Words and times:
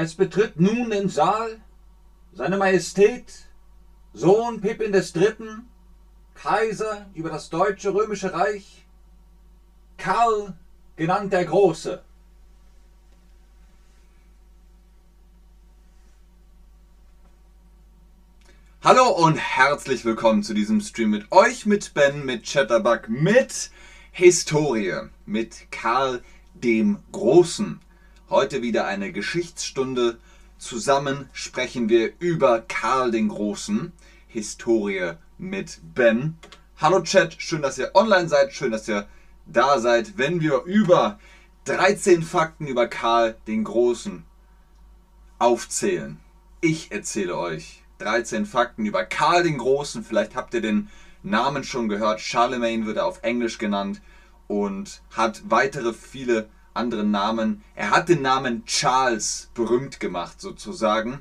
Es 0.00 0.14
betritt 0.14 0.60
nun 0.60 0.90
den 0.90 1.08
Saal 1.08 1.60
seine 2.32 2.56
Majestät, 2.56 3.48
Sohn 4.12 4.60
Pippin 4.60 4.92
Dritten, 4.92 5.68
Kaiser 6.34 7.10
über 7.14 7.30
das 7.30 7.50
deutsche 7.50 7.92
römische 7.92 8.32
Reich, 8.32 8.86
Karl, 9.96 10.56
genannt 10.94 11.32
der 11.32 11.46
Große. 11.46 12.04
Hallo 18.84 19.08
und 19.08 19.36
herzlich 19.36 20.04
willkommen 20.04 20.44
zu 20.44 20.54
diesem 20.54 20.80
Stream 20.80 21.10
mit 21.10 21.32
euch, 21.32 21.66
mit 21.66 21.92
Ben, 21.94 22.24
mit 22.24 22.44
Chatterbug, 22.44 23.08
mit 23.08 23.72
Historie, 24.12 25.08
mit 25.26 25.72
Karl 25.72 26.22
dem 26.54 27.00
Großen. 27.10 27.80
Heute 28.30 28.60
wieder 28.60 28.86
eine 28.86 29.10
Geschichtsstunde. 29.10 30.18
Zusammen 30.58 31.30
sprechen 31.32 31.88
wir 31.88 32.12
über 32.18 32.60
Karl 32.60 33.10
den 33.10 33.28
Großen. 33.28 33.90
Historie 34.26 35.12
mit 35.38 35.80
Ben. 35.94 36.36
Hallo 36.76 37.00
Chat, 37.00 37.36
schön, 37.38 37.62
dass 37.62 37.78
ihr 37.78 37.92
online 37.94 38.28
seid, 38.28 38.52
schön, 38.52 38.70
dass 38.70 38.86
ihr 38.86 39.08
da 39.46 39.78
seid, 39.78 40.18
wenn 40.18 40.42
wir 40.42 40.64
über 40.64 41.18
13 41.64 42.22
Fakten 42.22 42.66
über 42.66 42.86
Karl 42.86 43.34
den 43.46 43.64
Großen 43.64 44.24
aufzählen. 45.38 46.20
Ich 46.60 46.92
erzähle 46.92 47.34
euch 47.34 47.82
13 47.96 48.44
Fakten 48.44 48.84
über 48.84 49.06
Karl 49.06 49.44
den 49.44 49.56
Großen. 49.56 50.04
Vielleicht 50.04 50.36
habt 50.36 50.52
ihr 50.52 50.60
den 50.60 50.90
Namen 51.22 51.64
schon 51.64 51.88
gehört. 51.88 52.20
Charlemagne 52.20 52.84
wird 52.84 52.98
er 52.98 53.06
auf 53.06 53.22
Englisch 53.22 53.56
genannt 53.56 54.02
und 54.48 55.00
hat 55.16 55.40
weitere 55.48 55.94
viele 55.94 56.50
andere 56.78 57.04
Namen. 57.04 57.62
Er 57.74 57.90
hat 57.90 58.08
den 58.08 58.22
Namen 58.22 58.64
Charles 58.64 59.50
berühmt 59.52 60.00
gemacht 60.00 60.40
sozusagen. 60.40 61.20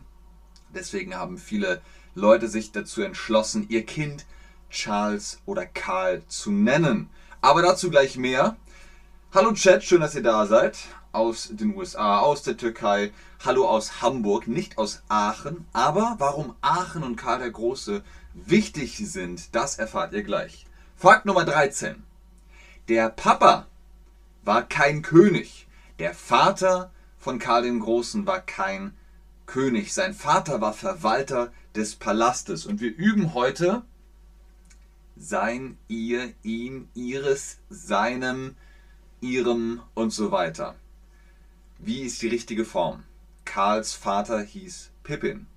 Deswegen 0.74 1.16
haben 1.16 1.38
viele 1.38 1.82
Leute 2.16 2.48
sich 2.48 2.72
dazu 2.72 3.02
entschlossen, 3.02 3.66
ihr 3.70 3.86
Kind 3.86 4.26
Charles 4.70 5.42
oder 5.46 5.66
Karl 5.66 6.24
zu 6.28 6.52
nennen. 6.52 7.10
Aber 7.42 7.62
dazu 7.62 7.90
gleich 7.90 8.18
mehr. 8.18 8.56
Hallo 9.34 9.54
Chat, 9.54 9.84
schön, 9.84 10.02
dass 10.02 10.16
ihr 10.16 10.24
da 10.24 10.46
seid. 10.46 10.78
Aus 11.12 11.50
den 11.52 11.76
USA, 11.76 12.20
aus 12.20 12.44
der 12.44 12.58
Türkei. 12.58 13.12
Hallo 13.44 13.68
aus 13.68 14.02
Hamburg, 14.02 14.48
nicht 14.48 14.78
aus 14.78 15.02
Aachen. 15.10 15.66
Aber 15.74 16.16
warum 16.20 16.56
Aachen 16.62 17.04
und 17.04 17.16
Karl 17.16 17.40
der 17.40 17.52
Große 17.52 18.04
wichtig 18.34 18.98
sind, 18.98 19.56
das 19.56 19.80
erfahrt 19.80 20.14
ihr 20.14 20.24
gleich. 20.24 20.66
Fakt 20.96 21.26
Nummer 21.26 21.46
13. 21.46 22.04
Der 22.88 23.10
Papa 23.10 23.68
war 24.48 24.64
kein 24.68 25.02
König. 25.02 25.68
Der 26.00 26.14
Vater 26.14 26.92
von 27.18 27.38
Karl 27.38 27.64
dem 27.64 27.82
Großen 27.82 28.26
war 28.26 28.40
kein 28.40 28.96
König. 29.46 29.94
Sein 29.94 30.14
Vater 30.14 30.62
war 30.62 30.74
Verwalter 30.74 31.52
des 31.76 31.96
Palastes. 31.96 32.66
Und 32.66 32.80
wir 32.80 32.96
üben 32.96 33.34
heute 33.34 33.84
sein, 35.18 35.78
ihr, 35.90 36.34
ihm, 36.44 36.88
ihres, 36.96 37.60
seinem, 37.70 38.56
ihrem 39.20 39.82
und 39.94 40.12
so 40.12 40.32
weiter. 40.32 40.76
Wie 41.78 42.04
ist 42.04 42.22
die 42.22 42.30
richtige 42.30 42.64
Form? 42.66 43.04
Karls 43.44 43.94
Vater 43.94 44.42
hieß 44.42 44.92
Pippin. 45.04 45.48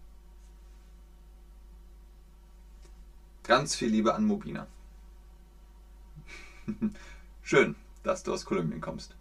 Ganz 3.45 3.75
viel 3.77 3.89
Liebe 3.89 4.15
an 4.15 4.25
Mobina. 4.27 4.67
Schön 7.43 7.77
dass 8.03 8.23
du 8.23 8.33
aus 8.33 8.45
Kolumbien 8.45 8.81
kommst. 8.81 9.15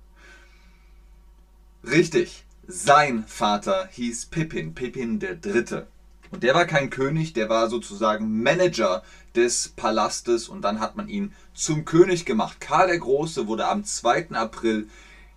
Richtig, 1.84 2.46
sein 2.68 3.24
Vater 3.26 3.88
hieß 3.92 4.28
Pippin, 4.28 4.76
Pippin 4.76 5.20
der 5.20 5.36
Dritte. 5.36 5.88
Und 6.32 6.44
der 6.44 6.54
war 6.54 6.66
kein 6.66 6.90
König, 6.90 7.34
der 7.34 7.50
war 7.50 7.70
sozusagen 7.70 8.44
Manager 8.44 9.04
des 9.36 9.70
Palastes 9.70 10.48
und 10.50 10.62
dann 10.62 10.80
hat 10.80 10.96
man 10.96 11.08
ihn 11.08 11.34
zum 11.54 11.86
König 11.86 12.26
gemacht. 12.26 12.60
Karl 12.60 12.88
der 12.88 13.00
Große 13.00 13.48
wurde 13.48 13.68
am 13.68 13.84
2. 13.84 14.32
April 14.32 14.88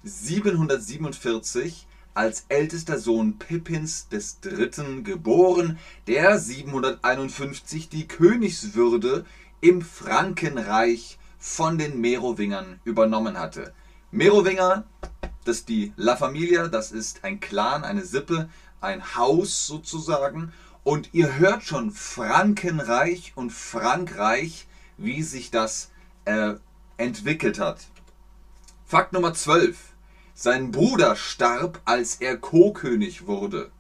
747 0.02 1.86
als 2.14 2.44
ältester 2.48 2.98
Sohn 2.98 3.38
Pippins 3.38 4.08
des 4.08 4.40
Dritten 4.40 5.02
geboren, 5.04 5.78
der 6.06 6.38
751 6.38 7.88
die 7.88 8.06
Königswürde 8.06 9.24
im 9.60 9.80
Frankenreich 9.80 11.18
von 11.42 11.76
den 11.76 12.00
Merowingern 12.00 12.78
übernommen 12.84 13.36
hatte. 13.36 13.74
Merowinger, 14.12 14.84
das 15.44 15.56
ist 15.56 15.68
die 15.68 15.92
La 15.96 16.14
Familia, 16.14 16.68
das 16.68 16.92
ist 16.92 17.24
ein 17.24 17.40
Clan, 17.40 17.82
eine 17.82 18.04
Sippe, 18.04 18.48
ein 18.80 19.16
Haus 19.16 19.66
sozusagen. 19.66 20.52
Und 20.84 21.12
ihr 21.12 21.38
hört 21.38 21.64
schon 21.64 21.90
Frankenreich 21.90 23.32
und 23.34 23.50
Frankreich, 23.50 24.68
wie 24.96 25.24
sich 25.24 25.50
das 25.50 25.90
äh, 26.26 26.54
entwickelt 26.96 27.58
hat. 27.58 27.88
Fakt 28.86 29.12
Nummer 29.12 29.34
12. 29.34 29.76
Sein 30.34 30.70
Bruder 30.70 31.16
starb, 31.16 31.80
als 31.84 32.14
er 32.20 32.36
Co-König 32.36 33.26
wurde. 33.26 33.72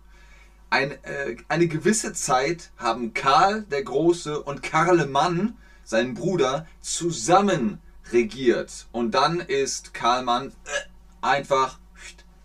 Ein, 0.68 0.90
äh, 1.04 1.36
eine 1.46 1.68
gewisse 1.68 2.12
Zeit 2.12 2.72
haben 2.76 3.14
Karl 3.14 3.62
der 3.62 3.84
Große 3.84 4.42
und 4.42 4.64
Karlemann 4.64 5.56
sein 5.84 6.14
Bruder, 6.14 6.66
zusammen 6.80 7.80
regiert. 8.12 8.86
Und 8.92 9.12
dann 9.12 9.40
ist 9.40 9.94
Karlmann 9.94 10.48
äh, 10.48 10.52
einfach 11.20 11.78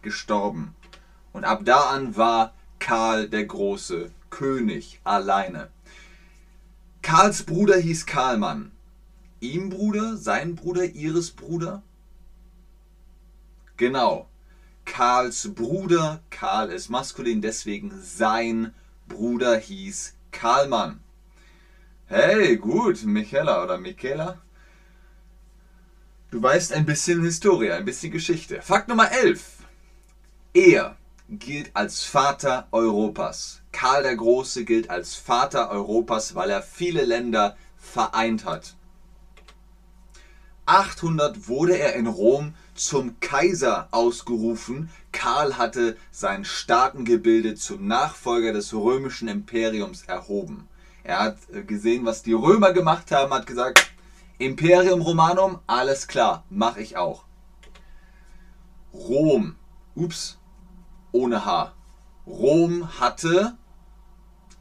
gestorben. 0.01 0.75
Und 1.33 1.45
ab 1.45 1.61
da 1.65 1.89
an 1.89 2.15
war 2.15 2.53
Karl 2.79 3.27
der 3.27 3.45
Große 3.45 4.11
König 4.29 4.99
alleine. 5.03 5.69
Karls 7.01 7.43
Bruder 7.43 7.77
hieß 7.77 8.05
Karlmann. 8.05 8.71
Ihm 9.39 9.69
Bruder, 9.69 10.17
sein 10.17 10.55
Bruder, 10.55 10.83
ihres 10.83 11.31
Bruder? 11.31 11.83
Genau. 13.77 14.27
Karls 14.85 15.53
Bruder, 15.53 16.21
Karl 16.29 16.71
ist 16.71 16.89
maskulin, 16.89 17.41
deswegen 17.41 17.91
sein 18.01 18.73
Bruder 19.07 19.57
hieß 19.57 20.15
Karlmann. 20.31 21.01
Hey, 22.09 22.55
gut, 22.55 23.03
Michaela 23.03 23.61
oder 23.61 23.77
Michaela. 23.77 24.37
Du 26.31 26.41
weißt 26.41 26.71
ein 26.71 26.85
bisschen 26.85 27.21
Historie, 27.21 27.69
ein 27.71 27.83
bisschen 27.83 28.13
Geschichte. 28.13 28.61
Fakt 28.61 28.87
Nummer 28.87 29.11
11. 29.11 29.57
Er 30.53 30.95
gilt 31.27 31.69
als 31.73 32.05
Vater 32.05 32.69
Europas. 32.71 33.61
Karl 33.73 34.03
der 34.03 34.15
Große 34.15 34.63
gilt 34.63 34.89
als 34.89 35.15
Vater 35.15 35.69
Europas, 35.69 36.33
weil 36.33 36.49
er 36.49 36.61
viele 36.61 37.03
Länder 37.03 37.57
vereint 37.75 38.45
hat. 38.45 38.77
800 40.65 41.49
wurde 41.49 41.77
er 41.77 41.95
in 41.95 42.07
Rom 42.07 42.53
zum 42.73 43.19
Kaiser 43.19 43.89
ausgerufen. 43.91 44.89
Karl 45.11 45.57
hatte 45.57 45.97
sein 46.11 46.45
Staatengebilde 46.45 47.55
zum 47.55 47.85
Nachfolger 47.85 48.53
des 48.53 48.73
römischen 48.73 49.27
Imperiums 49.27 50.03
erhoben. 50.03 50.69
Er 51.07 51.19
hat 51.19 51.37
gesehen, 51.67 52.03
was 52.03 52.21
die 52.21 52.33
Römer 52.33 52.73
gemacht 52.73 53.11
haben, 53.11 53.33
hat 53.33 53.45
gesagt, 53.45 53.93
Imperium 54.39 55.01
Romanum, 55.01 55.59
alles 55.65 56.09
klar, 56.09 56.43
mache 56.49 56.81
ich 56.81 56.97
auch. 56.97 57.23
Rom, 58.93 59.55
ups, 59.95 60.37
ohne 61.13 61.45
H. 61.45 61.73
Rom 62.25 62.99
hatte 62.99 63.57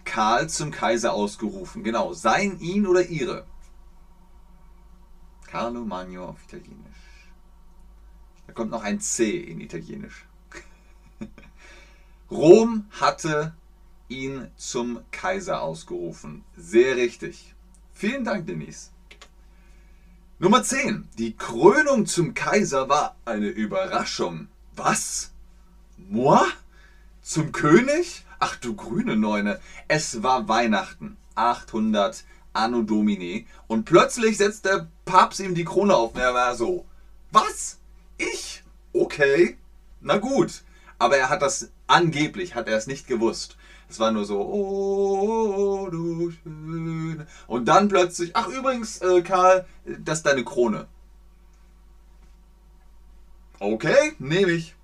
Karl 0.05 0.49
zum 0.49 0.71
Kaiser 0.71 1.15
ausgerufen. 1.15 1.83
Genau, 1.83 2.13
sein, 2.13 2.61
ihn 2.61 2.87
oder 2.87 3.05
ihre. 3.05 3.45
Carlo 5.49 5.85
Magno 5.85 6.27
auf 6.27 6.45
Italienisch. 6.45 7.33
Da 8.47 8.53
kommt 8.53 8.71
noch 8.71 8.85
ein 8.85 9.01
C 9.01 9.37
in 9.37 9.61
Italienisch. 9.61 10.27
Rom 12.31 12.87
hatte 12.93 13.53
ihn 14.09 14.51
zum 14.57 15.01
Kaiser 15.11 15.63
ausgerufen. 15.63 16.45
Sehr 16.57 16.97
richtig. 16.97 17.55
Vielen 17.93 18.25
Dank, 18.25 18.47
Denise. 18.47 18.91
Nummer 20.39 20.63
10. 20.63 21.09
Die 21.19 21.35
Krönung 21.37 22.07
zum 22.07 22.35
Kaiser 22.35 22.89
war 22.89 23.17
eine 23.25 23.49
Überraschung. 23.49 24.49
Was? 24.75 25.33
Moi? 25.97 26.41
Zum 27.23 27.53
König? 27.53 28.25
Ach 28.39 28.57
du 28.57 28.77
grüne 28.77 29.17
Neune. 29.17 29.61
Es 29.89 30.23
war 30.23 30.47
Weihnachten. 30.47 31.17
800 31.37 32.25
Anno 32.53 32.83
Domini. 32.83 33.47
Und 33.67 33.85
plötzlich 33.87 34.37
setzt 34.37 34.67
der 34.67 34.89
Papst 35.07 35.41
ihm 35.41 35.55
die 35.55 35.65
Krone 35.65 35.97
auf. 35.97 36.15
Und 36.15 36.21
er 36.21 36.35
war 36.35 36.55
so. 36.55 36.85
Was? 37.33 37.79
Ich? 38.19 38.63
Okay. 38.93 39.57
Na 40.01 40.19
gut. 40.19 40.63
Aber 40.99 41.17
er 41.17 41.31
hat 41.31 41.43
das 41.43 41.71
angeblich, 41.87 42.55
hat 42.55 42.69
er 42.69 42.77
es 42.77 42.87
nicht 42.87 43.07
gewusst. 43.07 43.57
Es 43.89 44.01
war 44.01 44.11
nur 44.11 44.25
so, 44.25 44.41
oh, 44.41 45.89
du 45.91 46.31
schöne. 46.31 47.27
Und 47.47 47.67
dann 47.67 47.89
plötzlich, 47.89 48.35
ach 48.35 48.49
übrigens, 48.49 49.01
äh, 49.01 49.23
Karl, 49.23 49.65
das 49.85 50.19
ist 50.19 50.27
deine 50.27 50.45
Krone. 50.45 50.87
Okay, 53.59 54.15
nehme 54.19 54.53
ich. 54.53 54.75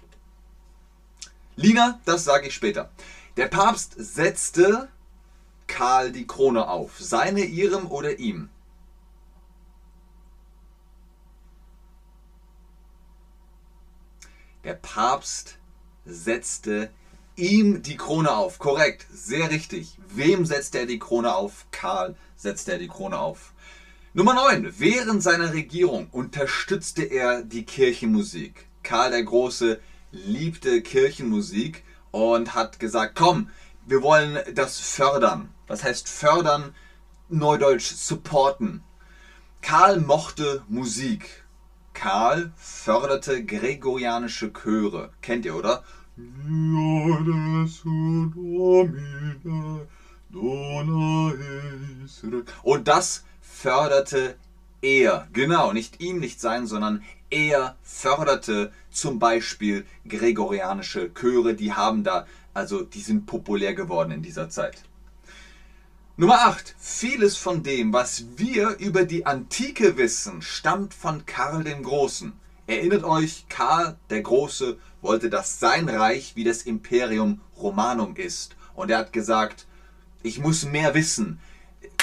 Lina, 1.56 2.00
das 2.04 2.24
sage 2.24 2.46
ich 2.46 2.54
später. 2.54 2.90
Der 3.36 3.46
Papst 3.46 3.94
setzte 3.98 4.88
Karl 5.66 6.12
die 6.12 6.26
Krone 6.26 6.68
auf. 6.68 6.98
Seine, 6.98 7.44
ihrem 7.44 7.90
oder 7.90 8.18
ihm? 8.18 8.48
Der 14.64 14.74
Papst 14.74 15.58
setzte 16.04 16.90
ihm 17.36 17.82
die 17.82 17.96
Krone 17.96 18.34
auf. 18.34 18.58
Korrekt, 18.58 19.06
sehr 19.12 19.50
richtig. 19.50 19.98
Wem 20.08 20.44
setzt 20.46 20.74
er 20.74 20.86
die 20.86 20.98
Krone 20.98 21.34
auf? 21.34 21.66
Karl 21.70 22.14
setzt 22.36 22.68
er 22.68 22.78
die 22.78 22.88
Krone 22.88 23.18
auf. 23.18 23.52
Nummer 24.14 24.34
9. 24.34 24.74
Während 24.78 25.22
seiner 25.22 25.52
Regierung 25.54 26.08
unterstützte 26.10 27.02
er 27.02 27.42
die 27.42 27.64
Kirchenmusik. 27.64 28.66
Karl 28.82 29.10
der 29.10 29.22
Große 29.22 29.80
liebte 30.10 30.82
Kirchenmusik 30.82 31.84
und 32.10 32.54
hat 32.54 32.78
gesagt, 32.78 33.14
komm, 33.16 33.48
wir 33.86 34.02
wollen 34.02 34.38
das 34.54 34.78
fördern. 34.78 35.48
Was 35.66 35.82
heißt 35.82 36.08
fördern? 36.08 36.74
Neudeutsch 37.28 37.94
supporten. 37.94 38.84
Karl 39.62 40.00
mochte 40.00 40.62
Musik. 40.68 41.44
Karl 41.94 42.52
förderte 42.56 43.44
gregorianische 43.44 44.52
Chöre. 44.52 45.10
Kennt 45.22 45.46
ihr, 45.46 45.56
oder? 45.56 45.84
Und 52.62 52.88
das 52.88 53.24
förderte 53.40 54.36
er. 54.82 55.28
Genau, 55.32 55.72
nicht 55.72 56.00
ihm, 56.00 56.18
nicht 56.20 56.40
sein, 56.40 56.66
sondern 56.66 57.02
er 57.30 57.76
förderte 57.82 58.72
zum 58.90 59.18
Beispiel 59.18 59.86
gregorianische 60.06 61.14
Chöre. 61.14 61.54
Die 61.54 61.72
haben 61.72 62.04
da, 62.04 62.26
also 62.52 62.82
die 62.82 63.00
sind 63.00 63.24
populär 63.24 63.74
geworden 63.74 64.10
in 64.10 64.22
dieser 64.22 64.50
Zeit. 64.50 64.82
Nummer 66.18 66.46
8. 66.46 66.74
Vieles 66.78 67.38
von 67.38 67.62
dem, 67.62 67.94
was 67.94 68.24
wir 68.36 68.76
über 68.78 69.04
die 69.04 69.24
Antike 69.24 69.96
wissen, 69.96 70.42
stammt 70.42 70.92
von 70.92 71.24
Karl 71.24 71.64
dem 71.64 71.82
Großen. 71.82 72.34
Erinnert 72.72 73.04
euch, 73.04 73.46
Karl 73.48 73.96
der 74.10 74.22
Große 74.22 74.78
wollte, 75.00 75.30
dass 75.30 75.60
sein 75.60 75.88
Reich 75.88 76.36
wie 76.36 76.44
das 76.44 76.62
Imperium 76.62 77.40
Romanum 77.56 78.16
ist. 78.16 78.56
Und 78.74 78.90
er 78.90 78.98
hat 78.98 79.12
gesagt, 79.12 79.66
ich 80.22 80.38
muss 80.38 80.64
mehr 80.64 80.94
wissen 80.94 81.40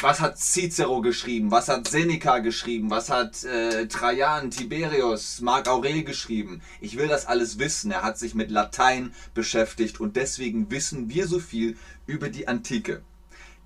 was 0.01 0.21
hat 0.21 0.37
Cicero 0.37 1.01
geschrieben, 1.01 1.51
was 1.51 1.67
hat 1.67 1.87
Seneca 1.87 2.39
geschrieben, 2.39 2.89
was 2.89 3.09
hat 3.09 3.43
äh, 3.43 3.87
Trajan, 3.87 4.51
Tiberius, 4.51 5.41
Marc 5.41 5.67
Aurel 5.67 6.03
geschrieben. 6.03 6.61
Ich 6.79 6.97
will 6.97 7.07
das 7.07 7.25
alles 7.25 7.59
wissen. 7.59 7.91
Er 7.91 8.03
hat 8.03 8.17
sich 8.17 8.35
mit 8.35 8.51
Latein 8.51 9.13
beschäftigt 9.33 9.99
und 9.99 10.15
deswegen 10.15 10.71
wissen 10.71 11.09
wir 11.09 11.27
so 11.27 11.39
viel 11.39 11.77
über 12.05 12.29
die 12.29 12.47
Antike. 12.47 13.01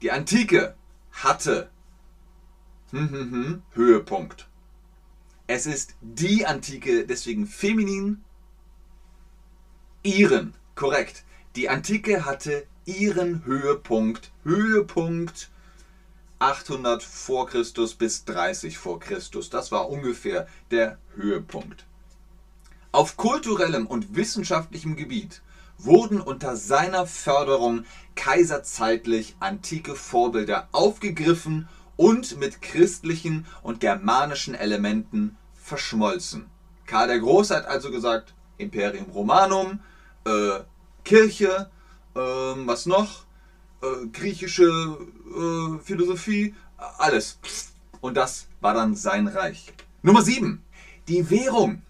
Die 0.02 0.12
Antike 0.12 0.76
hatte 1.12 1.70
hm, 2.92 3.10
hm, 3.10 3.32
hm, 3.32 3.62
Höhepunkt. 3.74 4.48
Es 5.48 5.66
ist 5.66 5.96
die 6.02 6.46
Antike, 6.46 7.06
deswegen 7.06 7.46
feminin, 7.48 8.24
ihren, 10.02 10.54
korrekt. 10.76 11.24
Die 11.56 11.70
Antike 11.70 12.26
hatte 12.26 12.66
ihren 12.86 13.46
Höhepunkt, 13.46 14.32
Höhepunkt 14.44 15.50
800 16.40 17.04
vor 17.04 17.48
Christus 17.48 17.94
bis 17.94 18.26
30 18.26 18.78
vor 18.78 19.00
Christus. 19.00 19.50
Das 19.50 19.72
war 19.72 19.90
ungefähr 19.90 20.48
der 20.72 20.98
Höhepunkt. 21.16 21.86
Auf 22.92 23.18
kulturellem 23.18 23.88
und 23.88 24.16
wissenschaftlichem 24.16 24.96
Gebiet 24.96 25.42
wurden 25.78 26.22
unter 26.22 26.56
seiner 26.56 27.08
Förderung 27.08 27.86
kaiserzeitlich 28.16 29.36
antike 29.40 29.96
Vorbilder 29.96 30.68
aufgegriffen 30.72 31.68
mit 32.38 32.62
christlichen 32.62 33.46
und 33.62 33.80
germanischen 33.80 34.56
Elementen 34.56 35.38
verschmolzen. 35.54 36.50
Karl 36.86 37.08
der 37.08 37.20
Große 37.20 37.56
hat 37.56 37.66
also 37.66 37.92
gesagt, 37.92 38.34
Imperium 38.58 39.10
Romanum, 39.12 39.80
äh, 40.26 40.60
Kirche, 41.04 41.70
äh, 42.16 42.20
was 42.20 42.86
noch? 42.86 43.26
Äh, 43.82 44.08
griechische 44.12 44.64
äh, 44.66 45.80
Philosophie, 45.84 46.56
alles. 46.98 47.40
Und 48.02 48.16
das 48.16 48.48
war 48.62 48.74
dann 48.74 48.96
sein 48.96 49.28
Reich. 49.28 49.74
Nummer 50.02 50.22
7. 50.22 50.62
Die 51.08 51.30
Währung. 51.30 51.82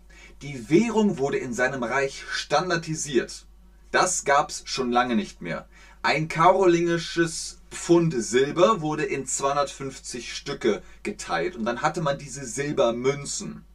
Die 0.41 0.69
Währung 0.69 1.17
wurde 1.17 1.37
in 1.37 1.53
seinem 1.53 1.83
Reich 1.83 2.23
standardisiert. 2.29 3.45
Das 3.91 4.25
gab 4.25 4.49
es 4.49 4.63
schon 4.65 4.91
lange 4.91 5.15
nicht 5.15 5.41
mehr. 5.41 5.67
Ein 6.01 6.27
karolingisches 6.27 7.61
Pfund 7.73 8.13
Silber 8.17 8.81
wurde 8.81 9.03
in 9.03 9.25
250 9.25 10.33
Stücke 10.33 10.81
geteilt 11.03 11.55
und 11.55 11.65
dann 11.65 11.81
hatte 11.81 12.01
man 12.01 12.17
diese 12.17 12.45
Silbermünzen. 12.45 13.65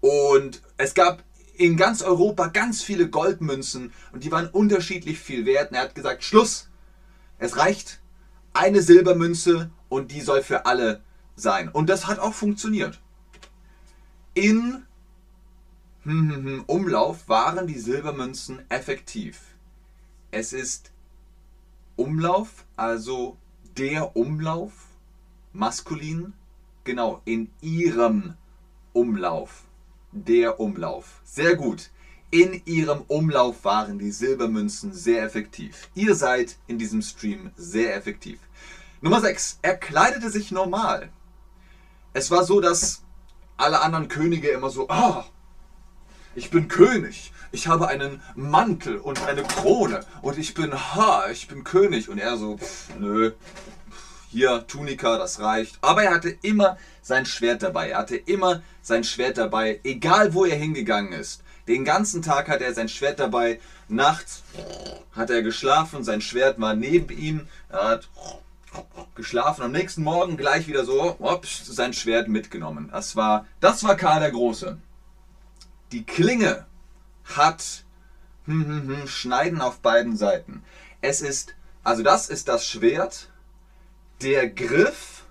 Und 0.00 0.62
es 0.76 0.94
gab 0.94 1.22
in 1.56 1.76
ganz 1.76 2.02
Europa 2.02 2.48
ganz 2.48 2.82
viele 2.82 3.08
Goldmünzen 3.08 3.92
und 4.12 4.24
die 4.24 4.30
waren 4.30 4.48
unterschiedlich 4.48 5.18
viel 5.18 5.44
wert. 5.44 5.70
Und 5.70 5.76
er 5.76 5.82
hat 5.82 5.94
gesagt, 5.94 6.22
Schluss, 6.22 6.68
es 7.38 7.56
reicht 7.56 8.00
eine 8.52 8.82
Silbermünze 8.82 9.70
und 9.88 10.12
die 10.12 10.20
soll 10.20 10.42
für 10.42 10.66
alle 10.66 11.02
sein. 11.34 11.68
Und 11.68 11.88
das 11.88 12.06
hat 12.06 12.18
auch 12.18 12.34
funktioniert. 12.34 13.00
In 14.34 14.84
hm, 16.04 16.30
hm, 16.30 16.44
hm, 16.44 16.64
Umlauf 16.66 17.28
waren 17.28 17.66
die 17.66 17.78
Silbermünzen 17.78 18.62
effektiv. 18.68 19.40
Es 20.30 20.52
ist 20.52 20.92
Umlauf, 21.98 22.64
also 22.76 23.36
der 23.76 24.16
Umlauf, 24.16 24.72
maskulin, 25.52 26.32
genau, 26.84 27.20
in 27.24 27.50
ihrem 27.60 28.34
Umlauf. 28.92 29.64
Der 30.12 30.60
Umlauf. 30.60 31.20
Sehr 31.24 31.56
gut. 31.56 31.90
In 32.30 32.62
ihrem 32.66 33.02
Umlauf 33.08 33.64
waren 33.64 33.98
die 33.98 34.12
Silbermünzen 34.12 34.92
sehr 34.92 35.24
effektiv. 35.24 35.90
Ihr 35.94 36.14
seid 36.14 36.56
in 36.68 36.78
diesem 36.78 37.02
Stream 37.02 37.50
sehr 37.56 37.96
effektiv. 37.96 38.38
Nummer 39.00 39.20
6. 39.20 39.58
Er 39.62 39.76
kleidete 39.76 40.30
sich 40.30 40.52
normal. 40.52 41.10
Es 42.12 42.30
war 42.30 42.44
so, 42.44 42.60
dass 42.60 43.02
alle 43.56 43.80
anderen 43.80 44.06
Könige 44.08 44.48
immer 44.48 44.70
so, 44.70 44.86
oh, 44.88 45.24
ich 46.34 46.50
bin 46.50 46.68
König, 46.68 47.32
ich 47.50 47.66
habe 47.66 47.88
einen 47.88 48.20
Mantel 48.34 48.98
und 48.98 49.26
eine 49.26 49.42
Krone 49.42 50.00
und 50.22 50.38
ich 50.38 50.54
bin, 50.54 50.72
ha, 50.72 51.30
ich 51.30 51.48
bin 51.48 51.64
König. 51.64 52.08
Und 52.08 52.18
er 52.18 52.36
so, 52.36 52.58
nö, 52.98 53.32
hier 54.30 54.66
Tunika, 54.66 55.16
das 55.16 55.40
reicht. 55.40 55.78
Aber 55.80 56.02
er 56.02 56.14
hatte 56.14 56.36
immer 56.42 56.76
sein 57.00 57.24
Schwert 57.24 57.62
dabei. 57.62 57.90
Er 57.90 57.98
hatte 57.98 58.16
immer 58.16 58.62
sein 58.82 59.04
Schwert 59.04 59.38
dabei, 59.38 59.80
egal 59.84 60.34
wo 60.34 60.44
er 60.44 60.56
hingegangen 60.56 61.12
ist. 61.12 61.42
Den 61.66 61.84
ganzen 61.84 62.22
Tag 62.22 62.48
hat 62.48 62.60
er 62.60 62.74
sein 62.74 62.88
Schwert 62.88 63.18
dabei. 63.18 63.60
Nachts 63.88 64.42
hat 65.12 65.30
er 65.30 65.42
geschlafen, 65.42 66.04
sein 66.04 66.20
Schwert 66.20 66.60
war 66.60 66.74
neben 66.74 67.16
ihm. 67.16 67.48
Er 67.70 67.88
hat 67.88 68.08
geschlafen. 69.14 69.62
Am 69.62 69.72
nächsten 69.72 70.02
Morgen 70.02 70.36
gleich 70.36 70.66
wieder 70.66 70.84
so 70.84 71.16
ups, 71.18 71.66
sein 71.66 71.94
Schwert 71.94 72.28
mitgenommen. 72.28 72.90
Das 72.92 73.16
war, 73.16 73.46
das 73.60 73.84
war 73.84 73.96
Karl 73.96 74.20
der 74.20 74.30
Große. 74.30 74.78
Die 75.92 76.04
Klinge 76.04 76.66
hat 77.24 77.84
hm, 78.44 78.66
hm, 78.66 78.88
hm, 78.88 79.08
Schneiden 79.08 79.60
auf 79.60 79.80
beiden 79.80 80.16
Seiten. 80.16 80.62
Es 81.00 81.20
ist, 81.20 81.54
also 81.82 82.02
das 82.02 82.28
ist 82.28 82.48
das 82.48 82.66
Schwert, 82.66 83.30
der 84.20 84.48
Griff 84.48 85.24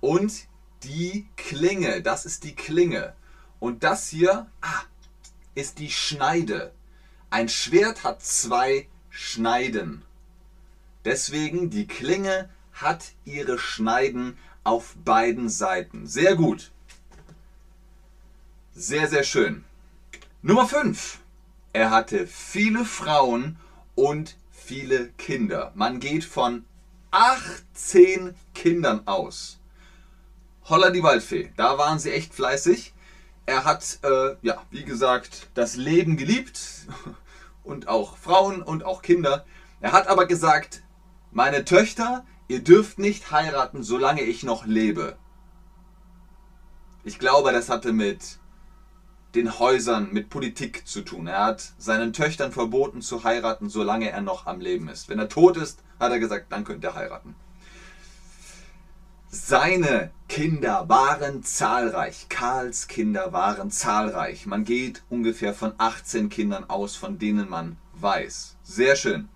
und 0.00 0.48
die 0.82 1.28
Klinge. 1.36 2.02
Das 2.02 2.26
ist 2.26 2.44
die 2.44 2.54
Klinge. 2.54 3.14
Und 3.58 3.84
das 3.84 4.08
hier, 4.08 4.46
ah, 4.60 4.82
ist 5.54 5.78
die 5.78 5.90
Schneide. 5.90 6.72
Ein 7.30 7.48
Schwert 7.48 8.04
hat 8.04 8.22
zwei 8.22 8.88
Schneiden. 9.10 10.02
Deswegen 11.04 11.70
die 11.70 11.86
Klinge 11.86 12.48
hat 12.72 13.12
ihre 13.24 13.58
Schneiden 13.58 14.36
auf 14.64 14.94
beiden 15.04 15.48
Seiten. 15.48 16.06
Sehr 16.06 16.36
gut. 16.36 16.70
Sehr, 18.80 19.08
sehr 19.08 19.24
schön. 19.24 19.64
Nummer 20.40 20.64
5. 20.64 21.18
Er 21.72 21.90
hatte 21.90 22.28
viele 22.28 22.84
Frauen 22.84 23.58
und 23.96 24.36
viele 24.52 25.08
Kinder. 25.18 25.72
Man 25.74 25.98
geht 25.98 26.22
von 26.22 26.64
18 27.10 28.36
Kindern 28.54 29.04
aus. 29.08 29.58
Holla 30.66 30.90
die 30.90 31.02
Waldfee. 31.02 31.52
Da 31.56 31.76
waren 31.76 31.98
sie 31.98 32.12
echt 32.12 32.32
fleißig. 32.32 32.94
Er 33.46 33.64
hat, 33.64 33.98
äh, 34.04 34.36
ja, 34.42 34.62
wie 34.70 34.84
gesagt, 34.84 35.48
das 35.54 35.74
Leben 35.74 36.16
geliebt 36.16 36.60
und 37.64 37.88
auch 37.88 38.16
Frauen 38.16 38.62
und 38.62 38.84
auch 38.84 39.02
Kinder. 39.02 39.44
Er 39.80 39.90
hat 39.90 40.06
aber 40.06 40.26
gesagt, 40.26 40.84
meine 41.32 41.64
Töchter, 41.64 42.24
ihr 42.46 42.62
dürft 42.62 43.00
nicht 43.00 43.32
heiraten, 43.32 43.82
solange 43.82 44.22
ich 44.22 44.44
noch 44.44 44.66
lebe. 44.66 45.18
Ich 47.02 47.18
glaube, 47.18 47.50
das 47.50 47.70
hatte 47.70 47.92
mit 47.92 48.37
den 49.38 49.60
Häusern 49.60 50.12
mit 50.12 50.30
Politik 50.30 50.86
zu 50.86 51.02
tun. 51.02 51.28
Er 51.28 51.44
hat 51.44 51.72
seinen 51.78 52.12
Töchtern 52.12 52.50
verboten 52.50 53.02
zu 53.02 53.22
heiraten, 53.22 53.68
solange 53.68 54.10
er 54.10 54.20
noch 54.20 54.46
am 54.46 54.60
Leben 54.60 54.88
ist. 54.88 55.08
Wenn 55.08 55.20
er 55.20 55.28
tot 55.28 55.56
ist, 55.56 55.78
hat 56.00 56.10
er 56.10 56.18
gesagt, 56.18 56.50
dann 56.50 56.64
könnt 56.64 56.84
ihr 56.84 56.94
heiraten. 56.94 57.36
Seine 59.30 60.10
Kinder 60.28 60.88
waren 60.88 61.44
zahlreich. 61.44 62.26
Karls 62.28 62.88
Kinder 62.88 63.32
waren 63.32 63.70
zahlreich. 63.70 64.46
Man 64.46 64.64
geht 64.64 65.02
ungefähr 65.08 65.54
von 65.54 65.72
18 65.78 66.30
Kindern 66.30 66.68
aus, 66.68 66.96
von 66.96 67.18
denen 67.18 67.48
man 67.48 67.76
weiß. 67.94 68.56
Sehr 68.64 68.96
schön. 68.96 69.28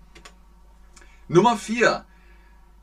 Nummer 1.29 1.55
4. 1.55 2.03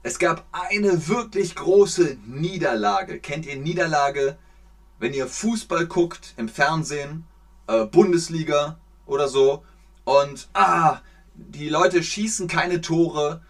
Es 0.02 0.18
gab 0.18 0.46
eine 0.52 1.08
wirklich 1.08 1.54
große 1.54 2.16
Niederlage. 2.24 3.18
Kennt 3.18 3.44
ihr 3.44 3.56
Niederlage, 3.56 4.38
wenn 5.00 5.14
ihr 5.14 5.26
Fußball 5.26 5.86
guckt 5.86 6.34
im 6.36 6.48
Fernsehen, 6.48 7.24
äh, 7.66 7.86
Bundesliga 7.86 8.78
oder 9.06 9.26
so 9.26 9.64
und 10.04 10.48
ah, 10.52 11.00
die 11.34 11.68
Leute 11.68 12.02
schießen 12.02 12.46
keine 12.46 12.80
Tore, 12.80 13.42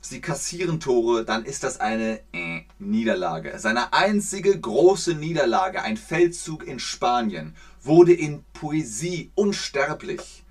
sie 0.00 0.20
kassieren 0.20 0.80
Tore, 0.80 1.24
dann 1.24 1.44
ist 1.44 1.62
das 1.62 1.78
eine 1.78 2.20
äh, 2.32 2.62
Niederlage. 2.78 3.58
Seine 3.58 3.92
einzige 3.92 4.58
große 4.58 5.14
Niederlage, 5.14 5.82
ein 5.82 5.96
Feldzug 5.96 6.66
in 6.66 6.78
Spanien, 6.78 7.54
wurde 7.82 8.14
in 8.14 8.42
Poesie 8.54 9.30
unsterblich. 9.34 10.44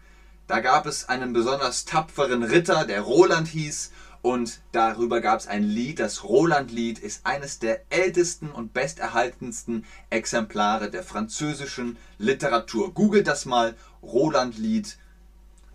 Da 0.47 0.59
gab 0.59 0.85
es 0.85 1.09
einen 1.09 1.33
besonders 1.33 1.85
tapferen 1.85 2.43
Ritter, 2.43 2.85
der 2.85 3.01
Roland 3.01 3.47
hieß, 3.47 3.91
und 4.23 4.61
darüber 4.71 5.21
gab 5.21 5.39
es 5.39 5.47
ein 5.47 5.63
Lied. 5.63 5.99
Das 5.99 6.23
Roland-Lied 6.23 6.97
ist 6.97 7.25
eines 7.25 7.59
der 7.59 7.83
ältesten 7.91 8.51
und 8.51 8.73
besterhaltensten 8.73 9.85
Exemplare 10.09 10.89
der 10.89 11.03
französischen 11.03 11.97
Literatur. 12.17 12.93
Googelt 12.93 13.27
das 13.27 13.45
mal, 13.45 13.75
Roland-Lied, 14.01 14.97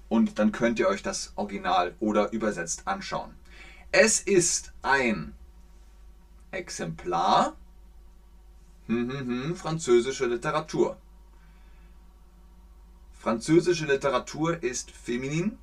und 0.09 0.39
dann 0.39 0.51
könnt 0.53 0.79
ihr 0.79 0.89
euch 0.89 1.03
das 1.03 1.33
Original 1.37 1.95
oder 2.01 2.33
übersetzt 2.33 2.89
anschauen. 2.89 3.35
Es 3.93 4.21
ist 4.21 4.73
ein 4.83 5.35
Exemplar 6.51 7.57
hm, 8.87 9.11
hm, 9.11 9.27
hm, 9.27 9.57
französische 9.57 10.25
Literatur. 10.25 10.97
Französische 13.13 13.85
Literatur 13.85 14.63
ist 14.63 14.91
feminin, 14.91 15.59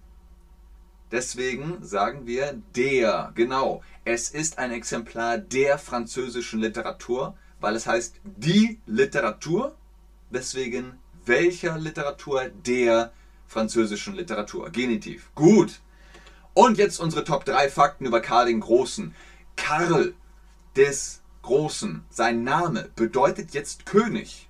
Deswegen 1.16 1.78
sagen 1.82 2.28
wir 2.28 2.62
der. 2.76 3.32
Genau. 3.36 3.82
Es 4.04 4.28
ist 4.30 4.60
ein 4.60 4.74
Exemplar 4.74 5.38
der 5.38 5.78
französischen 5.78 6.60
Literatur, 6.60 7.38
weil 7.62 7.74
es 7.78 7.88
heißt 7.88 8.20
die 8.26 8.82
Literatur. 8.86 9.78
Deswegen 10.30 11.00
welcher 11.26 11.78
Literatur? 11.78 12.50
Der 12.66 13.14
französischen 13.48 14.16
Literatur. 14.16 14.70
Genitiv. 14.72 15.34
Gut. 15.36 15.80
Und 16.54 16.78
jetzt 16.78 17.00
unsere 17.00 17.24
Top 17.24 17.46
3 17.46 17.70
Fakten 17.70 18.06
über 18.06 18.20
Karl 18.20 18.48
den 18.48 18.60
Großen. 18.60 19.16
Karl 19.56 20.16
des 20.76 21.22
Großen, 21.44 22.04
sein 22.10 22.44
Name 22.44 22.90
bedeutet 22.98 23.54
jetzt 23.54 23.86
König. 23.86 24.50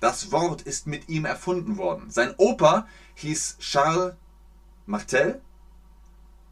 Das 0.00 0.32
Wort 0.32 0.62
ist 0.62 0.86
mit 0.86 1.10
ihm 1.10 1.26
erfunden 1.26 1.76
worden. 1.76 2.10
Sein 2.10 2.32
Opa 2.38 2.88
hieß 3.16 3.58
Charles 3.58 4.14
Martel 4.86 5.42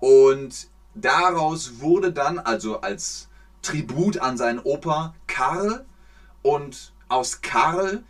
und 0.02 0.66
daraus 0.96 1.78
wurde 1.78 2.12
dann, 2.12 2.40
also 2.40 2.80
als 2.80 3.28
Tribut 3.62 4.18
an 4.18 4.36
seinen 4.36 4.58
Opa, 4.58 5.14
Karl. 5.28 5.86
Und 6.42 6.92
aus 7.08 7.40
Karl, 7.40 8.02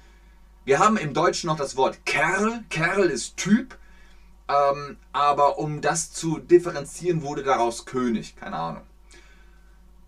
wir 0.65 0.79
haben 0.79 0.97
im 0.97 1.13
Deutschen 1.13 1.49
noch 1.49 1.59
das 1.59 1.77
Wort 1.77 2.07
Kerl. 2.07 2.65
Kerl 2.71 3.11
ist 3.11 3.37
Typ. 3.37 3.77
Ähm, 4.49 4.97
aber 5.13 5.59
um 5.59 5.83
das 5.83 6.15
zu 6.15 6.39
differenzieren, 6.39 7.21
wurde 7.21 7.43
daraus 7.43 7.85
König. 7.85 8.37
Keine 8.37 8.57
Ahnung. 8.57 8.83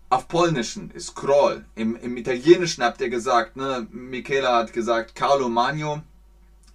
Auf 0.09 0.27
Polnischen 0.27 0.89
ist 0.89 1.13
Kroll. 1.13 1.65
Im, 1.75 1.95
Im 1.97 2.17
Italienischen 2.17 2.83
habt 2.83 2.99
ihr 2.99 3.09
gesagt, 3.09 3.57
ne? 3.57 3.85
Michela 3.91 4.57
hat 4.57 4.73
gesagt 4.73 5.13
Carlo 5.13 5.49
Magno, 5.49 6.01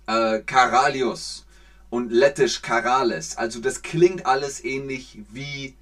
äh, 0.06 0.38
Karalius 0.38 1.46
und 1.90 2.12
lettisch 2.12 2.62
Karales. 2.62 3.36
Also 3.36 3.60
das 3.60 3.82
klingt 3.82 4.26
alles 4.26 4.64
ähnlich 4.64 5.18
wie 5.30 5.74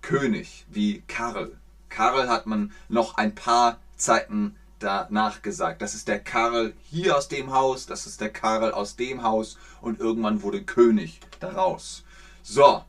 König, 0.00 0.66
wie 0.68 1.02
Karl. 1.06 1.52
Karl 1.88 2.28
hat 2.28 2.46
man 2.46 2.72
noch 2.88 3.16
ein 3.16 3.34
paar 3.34 3.78
Zeiten 3.96 4.56
danach 4.78 5.42
gesagt. 5.42 5.82
Das 5.82 5.94
ist 5.94 6.08
der 6.08 6.18
Karl 6.18 6.72
hier 6.90 7.16
aus 7.16 7.28
dem 7.28 7.52
Haus, 7.52 7.86
das 7.86 8.06
ist 8.06 8.20
der 8.20 8.30
Karl 8.30 8.72
aus 8.72 8.96
dem 8.96 9.22
Haus 9.22 9.58
und 9.80 10.00
irgendwann 10.00 10.42
wurde 10.42 10.62
König 10.62 11.20
daraus. 11.38 12.02
So, 12.42 12.84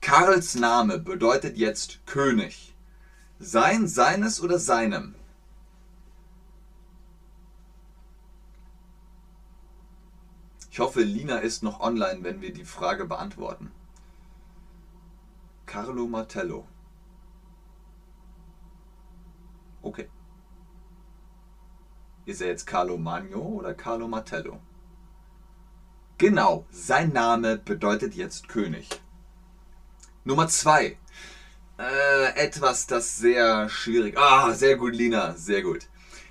Karls 0.00 0.54
Name 0.54 0.98
bedeutet 0.98 1.56
jetzt 1.56 2.04
König. 2.06 2.74
Sein, 3.38 3.86
seines 3.86 4.40
oder 4.40 4.58
seinem? 4.58 5.14
Ich 10.78 10.84
hoffe, 10.84 11.00
Lina 11.00 11.38
ist 11.38 11.64
noch 11.64 11.80
online, 11.80 12.22
wenn 12.22 12.40
wir 12.40 12.52
die 12.52 12.64
Frage 12.64 13.04
beantworten. 13.04 13.72
Carlo 15.66 16.06
Martello. 16.06 16.68
Okay. 19.82 20.08
Ist 22.26 22.40
er 22.42 22.46
jetzt 22.46 22.64
Carlo 22.64 22.96
Magno 22.96 23.40
oder 23.40 23.74
Carlo 23.74 24.06
Martello? 24.06 24.60
Genau, 26.16 26.64
sein 26.70 27.12
Name 27.12 27.56
bedeutet 27.58 28.14
jetzt 28.14 28.46
König. 28.46 28.88
Nummer 30.22 30.46
zwei. 30.46 30.96
Äh, 31.76 32.36
etwas, 32.36 32.86
das 32.86 33.16
sehr 33.16 33.68
schwierig. 33.68 34.16
Ah, 34.16 34.52
sehr 34.52 34.76
gut, 34.76 34.94
Lina, 34.94 35.34
sehr 35.34 35.62
gut. 35.62 35.88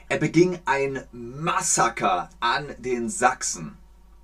Er 0.08 0.20
beging 0.20 0.58
ein 0.64 1.04
Massaker 1.12 2.30
an 2.40 2.74
den 2.78 3.10
Sachsen. 3.10 3.78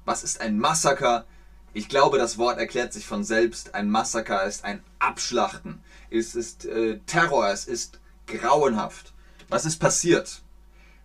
Was 0.05 0.23
ist 0.23 0.41
ein 0.41 0.59
Massaker? 0.59 1.25
Ich 1.73 1.89
glaube, 1.89 2.17
das 2.17 2.37
Wort 2.37 2.59
erklärt 2.59 2.93
sich 2.93 3.07
von 3.07 3.23
selbst. 3.23 3.73
Ein 3.73 3.89
Massaker 3.89 4.43
ist 4.43 4.63
ein 4.63 4.83
Abschlachten. 4.99 5.81
Es 6.09 6.35
ist 6.35 6.65
äh, 6.65 6.99
Terror, 7.05 7.49
es 7.49 7.65
ist 7.65 7.99
grauenhaft. 8.27 9.13
Was 9.49 9.65
ist 9.65 9.79
passiert? 9.79 10.41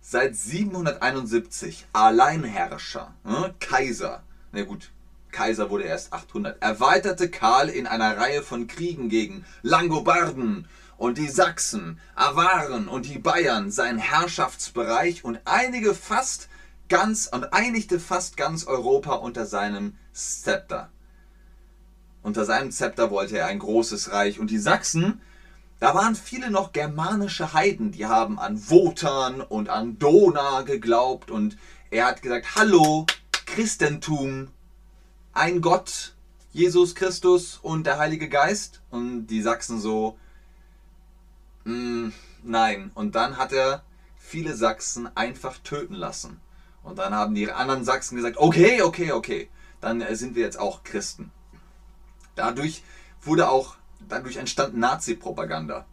Seit 0.01 0.35
771 0.35 1.85
Alleinherrscher, 1.93 3.13
äh, 3.25 3.49
Kaiser, 3.59 4.23
na 4.51 4.63
gut, 4.63 4.91
Kaiser 5.31 5.69
wurde 5.69 5.83
erst 5.83 6.13
800, 6.13 6.61
erweiterte 6.61 7.29
Karl 7.29 7.69
in 7.69 7.85
einer 7.85 8.17
Reihe 8.17 8.41
von 8.41 8.67
Kriegen 8.67 9.09
gegen 9.09 9.45
Langobarden 9.61 10.67
und 10.97 11.17
die 11.17 11.27
Sachsen, 11.27 11.99
Awaren 12.15 12.87
und 12.87 13.05
die 13.05 13.19
Bayern 13.19 13.71
seinen 13.71 13.99
Herrschaftsbereich 13.99 15.23
und 15.23 15.39
einige 15.45 15.93
fast 15.93 16.49
ganz 16.89 17.27
und 17.27 17.53
einigte 17.53 17.99
fast 17.99 18.35
ganz 18.35 18.65
Europa 18.65 19.13
unter 19.13 19.45
seinem 19.45 19.95
Zepter. 20.11 20.89
Unter 22.21 22.45
seinem 22.45 22.71
Zepter 22.71 23.11
wollte 23.11 23.37
er 23.37 23.45
ein 23.45 23.59
großes 23.59 24.11
Reich. 24.11 24.39
Und 24.39 24.51
die 24.51 24.57
Sachsen, 24.57 25.21
da 25.79 25.95
waren 25.95 26.15
viele 26.15 26.51
noch 26.51 26.73
germanische 26.73 27.53
Heiden, 27.53 27.91
die 27.91 28.05
haben 28.05 28.37
an 28.37 28.69
Wotan 28.69 29.39
und 29.39 29.69
an 29.69 29.97
Dona 29.99 30.63
geglaubt. 30.63 31.31
Und 31.31 31.57
er 31.91 32.07
hat 32.07 32.21
gesagt, 32.21 32.55
hallo, 32.55 33.05
Christentum, 33.45 34.49
ein 35.31 35.61
Gott, 35.61 36.15
Jesus 36.51 36.95
Christus 36.95 37.59
und 37.61 37.85
der 37.85 37.99
Heilige 37.99 38.27
Geist. 38.27 38.81
Und 38.89 39.27
die 39.27 39.41
Sachsen 39.41 39.79
so, 39.79 40.17
mm, 41.63 42.09
nein. 42.43 42.91
Und 42.95 43.15
dann 43.15 43.37
hat 43.37 43.53
er 43.53 43.83
viele 44.17 44.55
Sachsen 44.55 45.15
einfach 45.15 45.57
töten 45.59 45.93
lassen. 45.95 46.41
Und 46.83 46.97
dann 46.97 47.13
haben 47.13 47.35
die 47.35 47.51
anderen 47.51 47.83
Sachsen 47.83 48.15
gesagt, 48.15 48.37
okay, 48.37 48.81
okay, 48.81 49.11
okay, 49.11 49.49
dann 49.81 50.01
äh, 50.01 50.15
sind 50.15 50.35
wir 50.35 50.43
jetzt 50.43 50.59
auch 50.59 50.83
Christen. 50.83 51.31
Dadurch 52.35 52.83
wurde 53.21 53.49
auch, 53.49 53.75
dadurch 54.07 54.37
entstand 54.37 54.77
Nazi-Propaganda. 54.77 55.85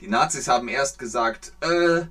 Die 0.00 0.08
Nazis 0.08 0.48
haben 0.48 0.68
erst 0.68 0.98
gesagt, 0.98 1.52
äh, 1.60 2.02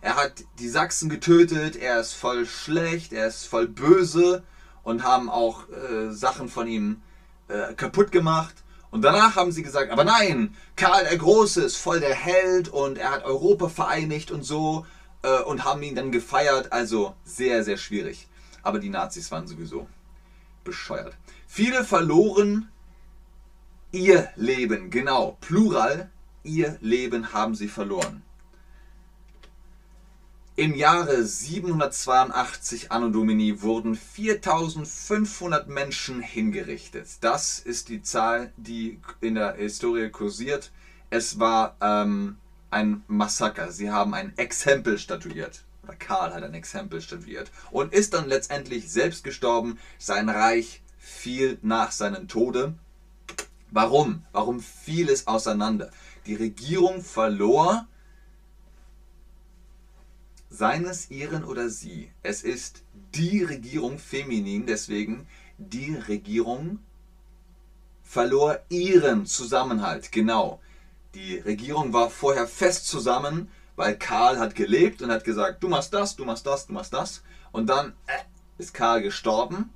er 0.00 0.16
hat 0.16 0.44
die 0.58 0.68
Sachsen 0.68 1.08
getötet, 1.08 1.76
er 1.76 2.00
ist 2.00 2.12
voll 2.12 2.46
schlecht, 2.46 3.12
er 3.12 3.26
ist 3.26 3.46
voll 3.46 3.66
böse 3.66 4.42
und 4.82 5.02
haben 5.02 5.28
auch 5.28 5.68
äh, 5.68 6.12
Sachen 6.12 6.48
von 6.48 6.66
ihm 6.66 7.02
äh, 7.48 7.74
kaputt 7.74 8.12
gemacht. 8.12 8.54
Und 8.90 9.02
danach 9.02 9.36
haben 9.36 9.52
sie 9.52 9.62
gesagt, 9.62 9.90
aber 9.90 10.04
nein, 10.04 10.56
Karl 10.76 11.04
der 11.04 11.18
Große 11.18 11.62
ist 11.62 11.76
voll 11.76 12.00
der 12.00 12.14
Held 12.14 12.68
und 12.68 12.98
er 12.98 13.10
hat 13.10 13.24
Europa 13.24 13.68
vereinigt 13.68 14.30
und 14.30 14.42
so 14.42 14.86
äh, 15.22 15.42
und 15.42 15.64
haben 15.64 15.82
ihn 15.82 15.94
dann 15.94 16.12
gefeiert. 16.12 16.72
Also 16.72 17.14
sehr, 17.24 17.64
sehr 17.64 17.76
schwierig. 17.76 18.28
Aber 18.62 18.78
die 18.78 18.90
Nazis 18.90 19.30
waren 19.30 19.46
sowieso 19.46 19.88
bescheuert. 20.64 21.16
Viele 21.46 21.84
verloren 21.84 22.68
ihr 23.92 24.28
Leben, 24.36 24.90
genau, 24.90 25.38
plural, 25.40 26.10
ihr 26.42 26.76
Leben 26.80 27.32
haben 27.32 27.54
sie 27.54 27.68
verloren. 27.68 28.22
Im 30.58 30.74
Jahre 30.74 31.22
782 31.22 32.90
Anno 32.90 33.10
Domini 33.10 33.60
wurden 33.60 33.94
4500 33.94 35.68
Menschen 35.68 36.22
hingerichtet. 36.22 37.08
Das 37.20 37.58
ist 37.58 37.90
die 37.90 38.00
Zahl, 38.00 38.52
die 38.56 38.98
in 39.20 39.34
der 39.34 39.56
Historie 39.56 40.08
kursiert. 40.08 40.72
Es 41.10 41.38
war 41.38 41.76
ähm, 41.82 42.38
ein 42.70 43.02
Massaker. 43.06 43.72
Sie 43.72 43.90
haben 43.90 44.14
ein 44.14 44.36
Exempel 44.36 44.98
statuiert. 44.98 45.64
Oder 45.84 45.94
Karl 45.96 46.34
hat 46.34 46.42
ein 46.42 46.54
Exempel 46.54 47.00
statuiert. 47.00 47.50
Und 47.70 47.92
ist 47.92 48.14
dann 48.14 48.28
letztendlich 48.28 48.90
selbst 48.90 49.24
gestorben. 49.24 49.78
Sein 49.98 50.28
Reich 50.28 50.82
fiel 50.98 51.58
nach 51.62 51.92
seinem 51.92 52.28
Tode. 52.28 52.74
Warum? 53.70 54.24
Warum 54.32 54.60
fiel 54.60 55.08
es 55.08 55.26
auseinander? 55.26 55.90
Die 56.26 56.34
Regierung 56.34 57.02
verlor 57.02 57.86
seines, 60.50 61.10
ihren 61.10 61.44
oder 61.44 61.68
sie. 61.68 62.10
Es 62.22 62.42
ist 62.42 62.82
die 63.14 63.42
Regierung 63.42 63.98
feminin, 63.98 64.66
deswegen 64.66 65.26
die 65.58 65.94
Regierung 65.94 66.78
verlor 68.02 68.60
ihren 68.68 69.26
Zusammenhalt. 69.26 70.12
Genau. 70.12 70.60
Die 71.16 71.38
Regierung 71.38 71.94
war 71.94 72.10
vorher 72.10 72.46
fest 72.46 72.88
zusammen, 72.88 73.50
weil 73.74 73.96
Karl 73.96 74.38
hat 74.38 74.54
gelebt 74.54 75.00
und 75.00 75.10
hat 75.10 75.24
gesagt, 75.24 75.62
du 75.62 75.68
machst 75.68 75.94
das, 75.94 76.14
du 76.14 76.26
machst 76.26 76.46
das, 76.46 76.66
du 76.66 76.74
machst 76.74 76.92
das. 76.92 77.22
Und 77.52 77.68
dann 77.70 77.94
äh, 78.06 78.18
ist 78.58 78.74
Karl 78.74 79.00
gestorben. 79.00 79.70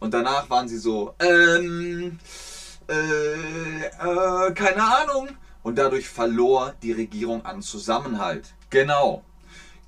Und 0.00 0.12
danach 0.12 0.50
waren 0.50 0.68
sie 0.68 0.76
so, 0.76 1.14
ähm, 1.18 2.18
äh, 2.90 3.86
äh, 3.86 4.52
keine 4.52 4.82
Ahnung. 4.82 5.30
Und 5.62 5.78
dadurch 5.78 6.10
verlor 6.10 6.74
die 6.82 6.92
Regierung 6.92 7.46
an 7.46 7.62
Zusammenhalt. 7.62 8.52
Genau. 8.68 9.24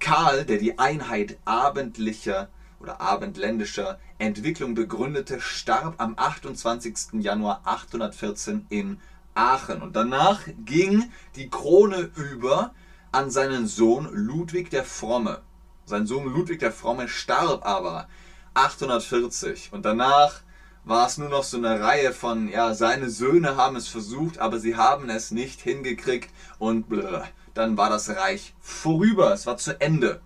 Karl, 0.01 0.47
der 0.47 0.57
die 0.57 0.79
Einheit 0.79 1.37
abendlicher 1.45 2.49
oder 2.81 3.03
abendländischer 3.03 3.99
Entwicklung 4.17 4.75
begründete, 4.75 5.39
starb 5.43 5.97
am 5.99 6.15
28. 6.17 7.21
Januar 7.21 7.61
814 7.65 8.65
in 8.71 8.99
Aachen. 9.39 9.83
Und 9.83 9.97
danach 9.97 10.41
ging 10.65 11.11
die 11.37 11.49
Krone 11.49 12.11
über 12.17 12.75
an 13.13 13.31
seinen 13.31 13.67
Sohn 13.67 14.09
Ludwig 14.13 14.71
der 14.71 14.85
Fromme. 14.85 15.43
Sein 15.85 16.07
Sohn 16.07 16.33
Ludwig 16.33 16.59
der 16.59 16.73
Fromme 16.73 17.09
starb 17.09 17.65
aber 17.65 18.09
840 18.55 19.73
und 19.73 19.85
danach 19.85 20.43
war 20.85 21.07
es 21.07 21.19
nur 21.19 21.29
noch 21.29 21.45
so 21.45 21.57
eine 21.57 21.81
Reihe 21.81 22.13
von, 22.13 22.49
ja, 22.49 22.75
seine 22.75 23.11
Söhne 23.11 23.57
haben 23.57 23.77
es 23.77 23.89
versucht, 23.89 24.39
aber 24.39 24.59
sie 24.59 24.77
haben 24.77 25.11
es 25.11 25.31
nicht 25.31 25.61
hingekriegt 25.61 26.31
und 26.59 26.89
blö 26.89 27.21
dann 27.59 27.77
war 27.77 27.91
das 27.91 28.09
Reich 28.09 28.55
vorüber. 28.61 29.33
Es 29.33 29.47
war 29.47 29.57
zu 29.57 29.81
Ende. 29.81 30.21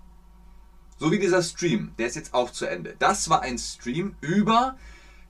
So 0.98 1.10
wie 1.10 1.18
dieser 1.18 1.42
Stream, 1.42 1.94
der 1.98 2.06
ist 2.06 2.14
jetzt 2.14 2.34
auch 2.34 2.50
zu 2.50 2.66
Ende. 2.66 2.94
Das 2.98 3.30
war 3.30 3.40
ein 3.40 3.58
Stream 3.58 4.16
über 4.20 4.76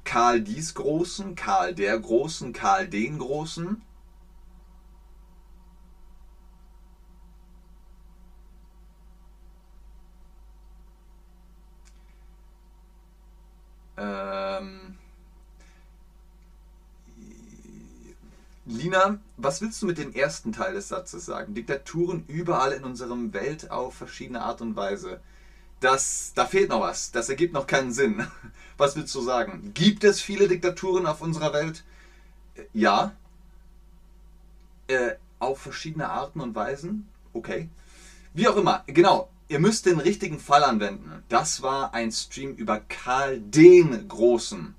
Karl 0.04 0.40
dies 0.40 0.75
Großen, 0.75 1.35
Karl 1.35 1.75
der 1.75 1.99
Großen, 1.99 2.52
Karl 2.52 2.88
den 2.88 3.18
Großen. 3.18 3.82
Ähm, 13.97 14.99
Lina, 18.64 19.18
was 19.37 19.61
willst 19.61 19.82
du 19.82 19.87
mit 19.87 19.99
dem 19.99 20.12
ersten 20.14 20.52
Teil 20.52 20.75
des 20.75 20.88
Satzes 20.88 21.25
sagen? 21.26 21.54
Diktaturen 21.54 22.25
überall 22.26 22.73
in 22.73 22.85
unserem 22.85 23.32
Welt 23.32 23.71
auf 23.71 23.94
verschiedene 23.94 24.42
Art 24.42 24.61
und 24.61 24.76
Weise. 24.76 25.21
Das, 25.83 26.33
da 26.37 26.47
fehlt 26.47 26.71
noch 26.71 26.81
was. 26.81 27.11
Das 27.11 27.29
ergibt 27.29 27.53
noch 27.53 27.67
keinen 27.67 27.93
Sinn. 27.93 28.25
Was 28.77 28.95
willst 28.95 29.12
du 29.17 29.21
sagen? 29.21 29.73
Gibt 29.75 30.05
es 30.05 30.21
viele 30.21 30.47
Diktaturen 30.47 31.07
auf 31.07 31.21
unserer 31.21 31.53
Welt? 31.53 31.83
Ja. 32.73 33.16
Äh, 34.87 35.16
auf 35.40 35.59
verschiedene 35.59 36.09
Arten 36.09 36.40
und 36.40 36.55
Weisen? 36.55 37.09
Okay. 37.33 37.68
Wie 38.33 38.47
auch 38.47 38.57
immer, 38.57 38.85
genau. 38.87 39.29
Ihr 39.49 39.59
müsst 39.59 39.87
den 39.87 39.99
richtigen 39.99 40.38
Fall 40.38 40.62
anwenden. 40.62 41.25
Das 41.29 41.62
war 41.62 41.92
ein 41.92 42.12
Stream 42.12 42.55
über 42.55 42.79
Karl 42.79 43.40
den 43.40 44.07
Großen. 44.07 44.77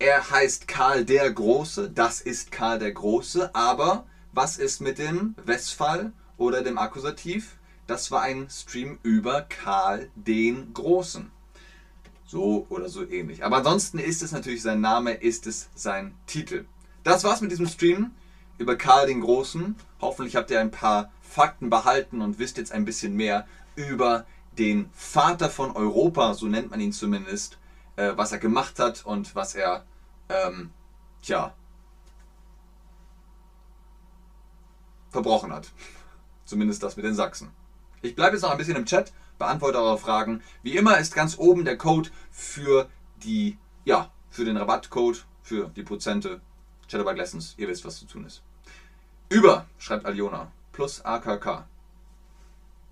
Er 0.00 0.28
heißt 0.28 0.66
Karl 0.66 1.04
der 1.04 1.30
Große, 1.30 1.88
das 1.88 2.20
ist 2.20 2.50
Karl 2.50 2.80
der 2.80 2.92
Große, 2.92 3.54
aber 3.54 4.06
was 4.32 4.58
ist 4.58 4.80
mit 4.80 4.98
dem 4.98 5.36
Westfall 5.44 6.12
oder 6.36 6.62
dem 6.62 6.78
Akkusativ? 6.78 7.56
Das 7.90 8.12
war 8.12 8.22
ein 8.22 8.48
Stream 8.48 9.00
über 9.02 9.42
Karl 9.42 10.10
den 10.14 10.72
Großen. 10.72 11.28
So 12.24 12.64
oder 12.68 12.88
so 12.88 13.04
ähnlich. 13.04 13.44
Aber 13.44 13.56
ansonsten 13.56 13.98
ist 13.98 14.22
es 14.22 14.30
natürlich 14.30 14.62
sein 14.62 14.80
Name, 14.80 15.14
ist 15.14 15.48
es 15.48 15.70
sein 15.74 16.14
Titel. 16.28 16.66
Das 17.02 17.24
war's 17.24 17.40
mit 17.40 17.50
diesem 17.50 17.66
Stream 17.66 18.12
über 18.58 18.76
Karl 18.76 19.08
den 19.08 19.20
Großen. 19.20 19.74
Hoffentlich 20.00 20.36
habt 20.36 20.52
ihr 20.52 20.60
ein 20.60 20.70
paar 20.70 21.10
Fakten 21.20 21.68
behalten 21.68 22.20
und 22.22 22.38
wisst 22.38 22.58
jetzt 22.58 22.70
ein 22.70 22.84
bisschen 22.84 23.16
mehr 23.16 23.44
über 23.74 24.24
den 24.56 24.88
Vater 24.92 25.50
von 25.50 25.72
Europa, 25.72 26.34
so 26.34 26.46
nennt 26.46 26.70
man 26.70 26.78
ihn 26.78 26.92
zumindest, 26.92 27.58
äh, 27.96 28.12
was 28.14 28.30
er 28.30 28.38
gemacht 28.38 28.78
hat 28.78 29.04
und 29.04 29.34
was 29.34 29.56
er 29.56 29.84
ähm, 30.28 30.70
tja, 31.22 31.54
verbrochen 35.10 35.52
hat. 35.52 35.72
Zumindest 36.44 36.84
das 36.84 36.96
mit 36.96 37.04
den 37.04 37.16
Sachsen. 37.16 37.50
Ich 38.02 38.14
bleibe 38.14 38.36
jetzt 38.36 38.42
noch 38.42 38.50
ein 38.50 38.58
bisschen 38.58 38.76
im 38.76 38.86
Chat, 38.86 39.12
beantworte 39.38 39.78
eure 39.78 39.98
Fragen. 39.98 40.42
Wie 40.62 40.76
immer 40.76 40.98
ist 40.98 41.14
ganz 41.14 41.38
oben 41.38 41.64
der 41.64 41.76
Code 41.76 42.10
für 42.30 42.88
die, 43.22 43.58
ja, 43.84 44.10
für 44.30 44.44
den 44.44 44.56
Rabattcode, 44.56 45.24
für 45.42 45.68
die 45.68 45.82
Prozente. 45.82 46.40
Chatterbug 46.88 47.16
Lessons, 47.16 47.54
ihr 47.56 47.68
wisst, 47.68 47.84
was 47.84 47.98
zu 47.98 48.06
tun 48.06 48.24
ist. 48.24 48.42
Über, 49.28 49.66
schreibt 49.78 50.06
Aliona, 50.06 50.50
plus 50.72 51.04
AKK. 51.04 51.66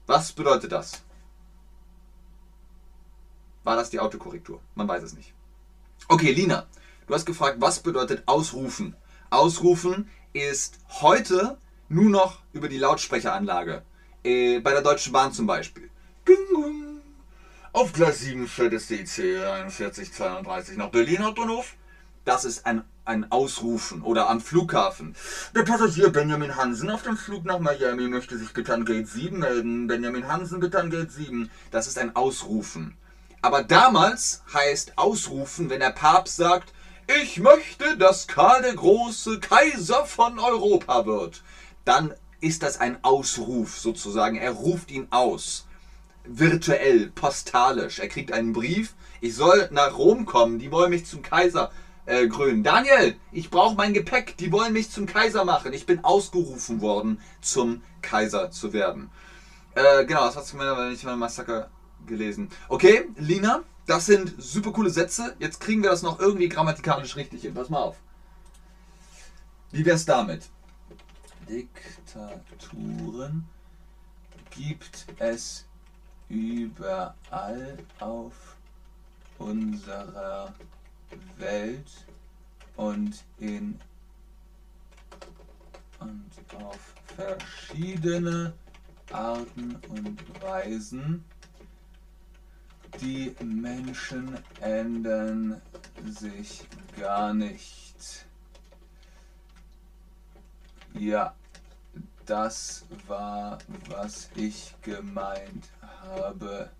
Was 0.06 0.32
bedeutet 0.32 0.72
das? 0.72 1.02
War 3.64 3.76
das 3.76 3.90
die 3.90 3.98
Autokorrektur? 3.98 4.60
Man 4.74 4.86
weiß 4.86 5.02
es 5.02 5.14
nicht. 5.14 5.34
Okay, 6.06 6.32
Lina, 6.32 6.66
Du 7.08 7.14
hast 7.14 7.24
gefragt, 7.24 7.56
was 7.58 7.80
bedeutet 7.80 8.22
ausrufen? 8.26 8.94
Ausrufen 9.30 10.10
ist 10.34 10.78
heute 11.00 11.56
nur 11.88 12.10
noch 12.10 12.40
über 12.52 12.68
die 12.68 12.76
Lautsprecheranlage. 12.76 13.82
Äh, 14.24 14.60
bei 14.60 14.72
der 14.72 14.82
Deutschen 14.82 15.12
Bahn 15.12 15.32
zum 15.32 15.46
Beispiel. 15.46 15.90
Auf 17.72 17.92
Gleis 17.92 18.20
7 18.20 18.48
fährt 18.48 18.72
das 18.72 18.88
DIC 18.88 19.08
4132 19.08 20.76
nach 20.76 20.88
Berlin 20.88 21.24
Hauptbahnhof. 21.24 21.74
Das 22.24 22.44
ist 22.44 22.66
ein, 22.66 22.82
ein 23.04 23.30
Ausrufen. 23.30 24.02
Oder 24.02 24.28
am 24.28 24.40
Flughafen. 24.40 25.14
Der 25.54 25.62
Passagier 25.62 26.10
Benjamin 26.10 26.56
Hansen 26.56 26.90
auf 26.90 27.02
dem 27.02 27.16
Flug 27.16 27.44
nach 27.44 27.60
Miami 27.60 28.08
möchte 28.08 28.36
sich 28.36 28.52
bitte 28.52 28.74
an 28.74 28.84
Gate 28.84 29.08
7 29.08 29.38
melden. 29.38 29.86
Benjamin 29.86 30.26
Hansen 30.26 30.60
bitte 30.60 30.80
an 30.80 30.90
Gate 30.90 31.12
7. 31.12 31.50
Das 31.70 31.86
ist 31.86 31.98
ein 31.98 32.16
Ausrufen. 32.16 32.96
Aber 33.40 33.62
damals 33.62 34.42
heißt 34.52 34.98
Ausrufen, 34.98 35.70
wenn 35.70 35.80
der 35.80 35.90
Papst 35.90 36.36
sagt, 36.36 36.72
ich 37.22 37.38
möchte, 37.38 37.96
dass 37.96 38.26
Karl 38.26 38.60
der 38.62 38.74
Große 38.74 39.40
Kaiser 39.40 40.04
von 40.04 40.38
Europa 40.38 41.06
wird, 41.06 41.42
dann 41.84 42.12
ist 42.40 42.62
das 42.62 42.80
ein 42.80 43.02
Ausruf 43.02 43.78
sozusagen. 43.78 44.36
Er 44.36 44.52
ruft 44.52 44.90
ihn 44.90 45.08
aus. 45.10 45.66
Virtuell, 46.24 47.10
postalisch. 47.10 47.98
Er 47.98 48.08
kriegt 48.08 48.32
einen 48.32 48.52
Brief. 48.52 48.94
Ich 49.20 49.34
soll 49.34 49.68
nach 49.72 49.96
Rom 49.96 50.26
kommen. 50.26 50.58
Die 50.58 50.70
wollen 50.70 50.90
mich 50.90 51.06
zum 51.06 51.22
Kaiser 51.22 51.70
äh, 52.06 52.28
krönen. 52.28 52.62
Daniel, 52.62 53.16
ich 53.32 53.50
brauche 53.50 53.74
mein 53.74 53.94
Gepäck. 53.94 54.36
Die 54.36 54.52
wollen 54.52 54.72
mich 54.72 54.90
zum 54.90 55.06
Kaiser 55.06 55.44
machen. 55.44 55.72
Ich 55.72 55.86
bin 55.86 56.04
ausgerufen 56.04 56.80
worden, 56.80 57.20
zum 57.40 57.82
Kaiser 58.02 58.50
zu 58.50 58.72
werden. 58.72 59.10
Äh, 59.74 60.04
genau, 60.06 60.26
das 60.26 60.36
hast 60.36 60.52
du 60.52 60.56
mir 60.56 60.90
nicht 60.90 61.04
mal 61.04 61.16
Massaker 61.16 61.70
gelesen. 62.06 62.50
Okay, 62.68 63.08
Lina, 63.16 63.62
das 63.86 64.06
sind 64.06 64.34
super 64.38 64.72
coole 64.72 64.90
Sätze. 64.90 65.34
Jetzt 65.38 65.60
kriegen 65.60 65.82
wir 65.82 65.90
das 65.90 66.02
noch 66.02 66.18
irgendwie 66.20 66.48
grammatikalisch 66.48 67.16
richtig 67.16 67.42
hin. 67.42 67.54
Pass 67.54 67.68
mal 67.68 67.82
auf. 67.82 67.96
Wie 69.70 69.84
wär's 69.84 70.04
damit? 70.04 70.48
Diktaturen 72.18 73.48
gibt 74.50 75.06
es 75.18 75.66
überall 76.28 77.78
auf 78.00 78.56
unserer 79.38 80.52
Welt 81.36 82.06
und 82.76 83.24
in 83.38 83.78
und 86.00 86.30
auf 86.56 86.94
verschiedene 87.16 88.52
Arten 89.12 89.76
und 89.88 90.42
Weisen. 90.42 91.24
Die 93.00 93.34
Menschen 93.44 94.38
ändern 94.60 95.60
sich 96.04 96.66
gar 96.98 97.32
nicht. 97.32 98.26
Ja, 100.94 101.34
das 102.28 102.84
war, 103.06 103.58
was 103.88 104.30
ich 104.34 104.74
gemeint 104.82 105.68
habe 106.02 106.70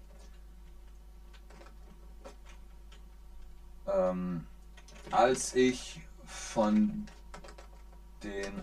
ähm, 3.92 4.46
als 5.10 5.54
ich 5.54 6.00
von 6.26 7.06
den 8.22 8.62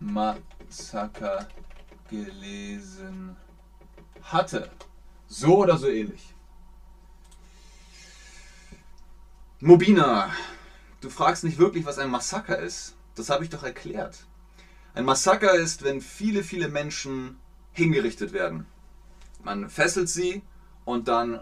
Massaker 0.00 1.48
gelesen 2.08 3.36
hatte. 4.22 4.70
So 5.26 5.58
oder 5.58 5.76
so 5.76 5.88
ähnlich. 5.88 6.34
Mobina, 9.60 10.30
du 11.00 11.08
fragst 11.08 11.44
nicht 11.44 11.58
wirklich, 11.58 11.84
was 11.84 11.98
ein 11.98 12.10
Massaker 12.10 12.58
ist. 12.58 12.94
Das 13.14 13.30
habe 13.30 13.44
ich 13.44 13.50
doch 13.50 13.62
erklärt. 13.62 14.26
Ein 14.94 15.06
Massaker 15.06 15.54
ist, 15.54 15.82
wenn 15.82 16.00
viele, 16.00 16.44
viele 16.44 16.68
Menschen 16.68 17.40
hingerichtet 17.72 18.32
werden. 18.32 18.66
Man 19.42 19.68
fesselt 19.68 20.08
sie 20.08 20.42
und 20.84 21.08
dann 21.08 21.40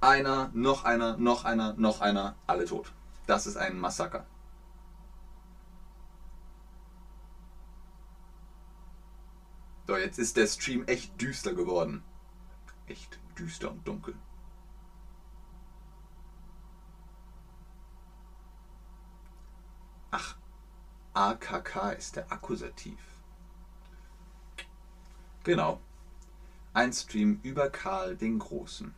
einer, 0.00 0.50
noch 0.54 0.84
einer, 0.84 1.18
noch 1.18 1.44
einer, 1.44 1.74
noch 1.74 2.00
einer, 2.00 2.34
alle 2.46 2.64
tot. 2.64 2.92
Das 3.26 3.46
ist 3.46 3.58
ein 3.58 3.78
Massaker. 3.78 4.26
So, 9.86 9.96
jetzt 9.96 10.18
ist 10.18 10.38
der 10.38 10.46
Stream 10.46 10.84
echt 10.86 11.20
düster 11.20 11.52
geworden. 11.52 12.02
Echt 12.86 13.18
düster 13.38 13.70
und 13.70 13.86
dunkel. 13.86 14.14
Ach, 20.10 20.36
AKK 21.14 21.92
ist 21.98 22.16
der 22.16 22.32
Akkusativ. 22.32 22.98
Genau. 25.44 25.80
Ein 26.72 26.92
Stream 26.92 27.40
über 27.42 27.68
Karl 27.68 28.16
den 28.16 28.38
Großen. 28.38 28.94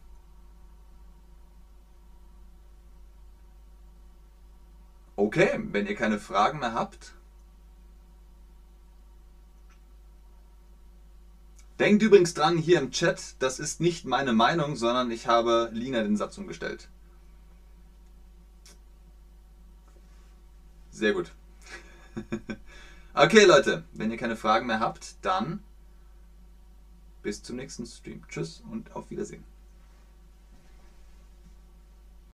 Okay, 5.16 5.60
wenn 5.70 5.86
ihr 5.86 5.94
keine 5.94 6.18
Fragen 6.18 6.58
mehr 6.58 6.74
habt. 6.74 7.14
Denkt 11.78 12.02
übrigens 12.02 12.34
dran 12.34 12.56
hier 12.56 12.78
im 12.78 12.92
Chat, 12.92 13.34
das 13.40 13.58
ist 13.58 13.80
nicht 13.80 14.04
meine 14.04 14.32
Meinung, 14.32 14.76
sondern 14.76 15.10
ich 15.10 15.26
habe 15.26 15.70
Lina 15.72 16.02
den 16.02 16.16
Satz 16.16 16.38
umgestellt. 16.38 16.88
Sehr 20.90 21.12
gut. 21.12 21.32
okay, 23.14 23.44
Leute, 23.44 23.84
wenn 23.92 24.10
ihr 24.10 24.16
keine 24.16 24.36
Fragen 24.36 24.66
mehr 24.66 24.80
habt, 24.80 25.16
dann 25.22 25.62
bis 27.22 27.42
zum 27.42 27.56
nächsten 27.56 27.86
Stream. 27.86 28.22
Tschüss 28.28 28.62
und 28.70 28.94
auf 28.94 29.10
Wiedersehen. 29.10 29.44